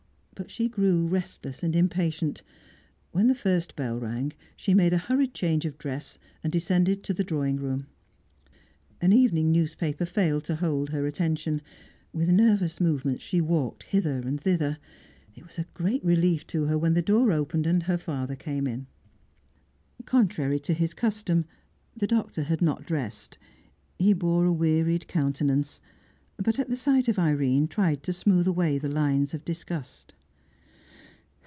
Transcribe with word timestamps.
But 0.33 0.49
she 0.49 0.69
grew 0.69 1.05
restless 1.05 1.61
and 1.61 1.75
impatient; 1.75 2.41
when 3.11 3.27
the 3.27 3.35
first 3.35 3.75
bell 3.75 3.99
rang, 3.99 4.33
she 4.57 4.73
made 4.73 4.91
a 4.91 4.97
hurried 4.97 5.35
change 5.35 5.65
of 5.65 5.77
dress, 5.77 6.17
and 6.43 6.51
descended 6.51 7.03
to 7.03 7.13
the 7.13 7.23
drawing 7.23 7.57
room. 7.57 7.85
An 8.99 9.13
evening 9.13 9.51
newspaper 9.51 10.03
failed 10.03 10.43
to 10.45 10.55
hold 10.55 10.89
her 10.89 11.05
attention; 11.05 11.61
with 12.11 12.27
nervous 12.29 12.81
movements, 12.81 13.23
she 13.23 13.39
walked 13.39 13.83
hither 13.83 14.17
and 14.17 14.41
thither. 14.41 14.79
It 15.35 15.45
was 15.45 15.59
a 15.59 15.67
great 15.75 16.03
relief 16.03 16.47
to 16.47 16.65
her 16.65 16.75
when 16.77 16.95
the 16.95 17.03
door 17.03 17.31
opened 17.31 17.67
and 17.67 17.83
her 17.83 17.99
father 17.99 18.35
came 18.35 18.65
in. 18.65 18.87
Contrary 20.05 20.57
to 20.61 20.73
his 20.73 20.95
custom, 20.95 21.45
the 21.95 22.07
Doctor 22.07 22.41
had 22.41 22.63
not 22.63 22.83
dressed. 22.87 23.37
He 23.99 24.13
bore 24.13 24.45
a 24.45 24.51
wearied 24.51 25.07
countenance, 25.07 25.81
but 26.37 26.57
at 26.57 26.67
the 26.67 26.75
sight 26.77 27.07
of 27.07 27.19
Irene 27.19 27.67
tried 27.67 28.01
to 28.01 28.11
smooth 28.11 28.47
away 28.47 28.79
the 28.79 28.89
lines 28.89 29.35
of 29.35 29.45
disgust. 29.45 30.15